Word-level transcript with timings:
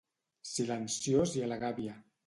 Silenciós 0.51 1.37
i 1.41 1.47
a 1.49 1.53
la 1.55 1.63
gàbia. 1.67 2.01